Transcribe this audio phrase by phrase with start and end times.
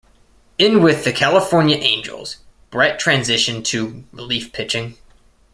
[0.57, 2.37] In with the California Angels
[2.71, 4.97] Brett transitioned to relief pitching.